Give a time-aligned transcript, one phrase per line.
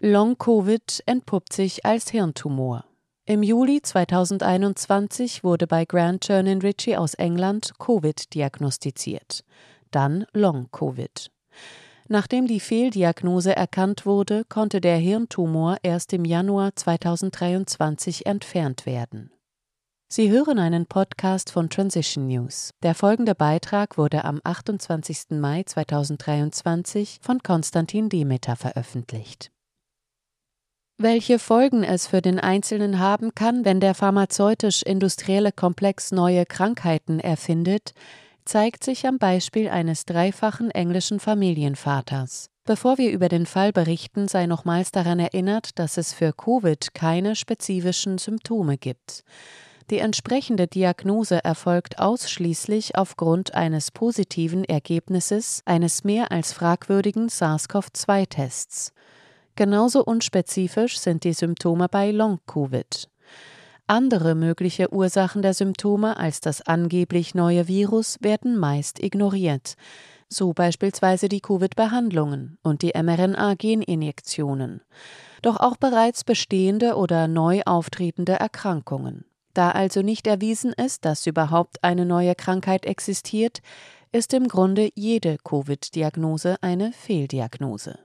[0.00, 2.84] Long-Covid entpuppt sich als Hirntumor.
[3.24, 9.42] Im Juli 2021 wurde bei Grant Chernin Ritchie aus England Covid diagnostiziert,
[9.90, 11.32] dann Long-Covid.
[12.06, 19.32] Nachdem die Fehldiagnose erkannt wurde, konnte der Hirntumor erst im Januar 2023 entfernt werden.
[20.06, 22.70] Sie hören einen Podcast von Transition News.
[22.84, 25.30] Der folgende Beitrag wurde am 28.
[25.30, 29.50] Mai 2023 von Konstantin Demeter veröffentlicht.
[31.00, 37.92] Welche Folgen es für den Einzelnen haben kann, wenn der pharmazeutisch-industrielle Komplex neue Krankheiten erfindet,
[38.44, 42.50] zeigt sich am Beispiel eines dreifachen englischen Familienvaters.
[42.64, 47.36] Bevor wir über den Fall berichten, sei nochmals daran erinnert, dass es für Covid keine
[47.36, 49.22] spezifischen Symptome gibt.
[49.90, 58.92] Die entsprechende Diagnose erfolgt ausschließlich aufgrund eines positiven Ergebnisses eines mehr als fragwürdigen SARS-CoV-2-Tests.
[59.58, 63.08] Genauso unspezifisch sind die Symptome bei Long-Covid.
[63.88, 69.74] Andere mögliche Ursachen der Symptome als das angeblich neue Virus werden meist ignoriert,
[70.28, 74.80] so beispielsweise die Covid-Behandlungen und die mRNA-Geninjektionen,
[75.42, 79.24] doch auch bereits bestehende oder neu auftretende Erkrankungen.
[79.54, 83.58] Da also nicht erwiesen ist, dass überhaupt eine neue Krankheit existiert,
[84.12, 87.98] ist im Grunde jede Covid-Diagnose eine Fehldiagnose.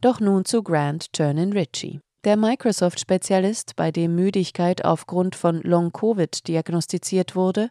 [0.00, 2.00] Doch nun zu Grant Turnin Ritchie.
[2.24, 7.70] Der Microsoft-Spezialist, bei dem Müdigkeit aufgrund von Long-Covid diagnostiziert wurde,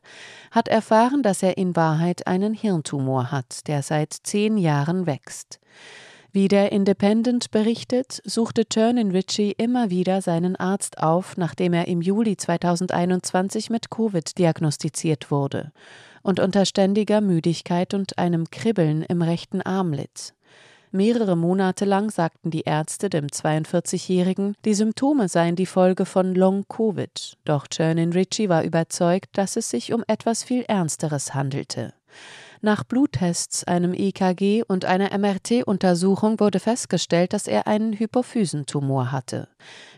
[0.49, 5.59] hat erfahren, dass er in Wahrheit einen Hirntumor hat, der seit zehn Jahren wächst.
[6.31, 12.01] Wie der Independent berichtet, suchte Turnin Ritchie immer wieder seinen Arzt auf, nachdem er im
[12.01, 15.71] Juli 2021 mit Covid diagnostiziert wurde
[16.23, 20.33] und unter ständiger Müdigkeit und einem Kribbeln im rechten Arm litt.
[20.95, 27.33] Mehrere Monate lang sagten die Ärzte dem 42-Jährigen, die Symptome seien die Folge von Long-Covid.
[27.43, 31.94] Doch Chernin Ritchie war überzeugt, dass es sich um etwas viel Ernsteres handelte.
[32.61, 39.50] Nach Bluttests, einem EKG und einer MRT-Untersuchung wurde festgestellt, dass er einen Hypophysentumor hatte.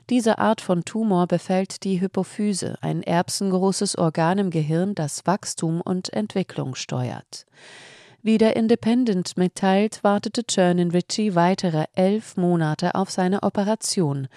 [0.10, 6.12] Diese Art von Tumor befällt die Hypophyse, ein erbsengroßes Organ im Gehirn, das Wachstum und
[6.12, 7.46] Entwicklung steuert.
[8.28, 14.28] Wie der Independent mitteilt, wartete Chernin Ritchie weitere elf Monate auf seine Operation,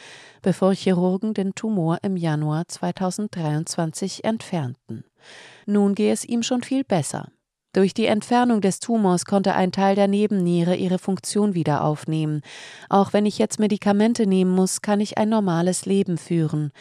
[0.42, 5.02] bevor Chirurgen den Tumor im Januar 2023 entfernten.
[5.66, 7.32] Nun gehe es ihm schon viel besser.
[7.72, 12.42] Durch die Entfernung des Tumors konnte ein Teil der Nebenniere ihre Funktion wieder aufnehmen.
[12.88, 16.72] Auch wenn ich jetzt Medikamente nehmen muss, kann ich ein normales Leben führen.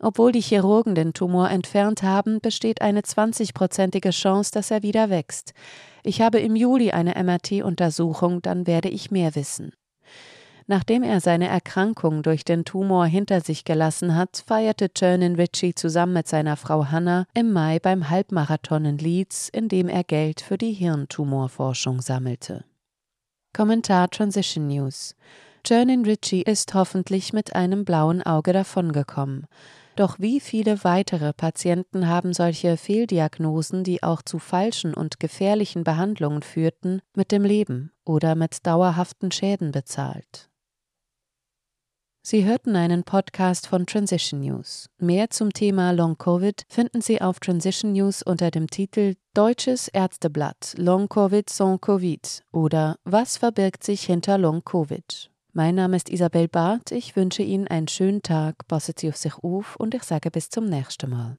[0.00, 5.52] Obwohl die Chirurgen den Tumor entfernt haben, besteht eine 20-prozentige Chance, dass er wieder wächst.
[6.02, 9.72] Ich habe im Juli eine MRT-Untersuchung, dann werde ich mehr wissen.
[10.70, 16.12] Nachdem er seine Erkrankung durch den Tumor hinter sich gelassen hat, feierte Chernin Ritchie zusammen
[16.12, 20.58] mit seiner Frau Hannah im Mai beim Halbmarathon in Leeds, in dem er Geld für
[20.58, 22.66] die Hirntumorforschung sammelte.
[23.54, 25.16] Kommentar Transition News
[25.64, 29.46] Chernin Ritchie ist hoffentlich mit einem blauen Auge davongekommen.
[29.96, 36.42] Doch wie viele weitere Patienten haben solche Fehldiagnosen, die auch zu falschen und gefährlichen Behandlungen
[36.42, 40.50] führten, mit dem Leben oder mit dauerhaften Schäden bezahlt?
[42.30, 44.90] Sie hörten einen Podcast von Transition News.
[44.98, 50.74] Mehr zum Thema Long Covid finden Sie auf Transition News unter dem Titel Deutsches Ärzteblatt
[50.76, 55.30] Long Covid sans Covid oder Was verbirgt sich hinter Long Covid?
[55.54, 56.92] Mein Name ist Isabel Barth.
[56.92, 60.50] Ich wünsche Ihnen einen schönen Tag, passen Sie auf sich auf und ich sage bis
[60.50, 61.38] zum nächsten Mal.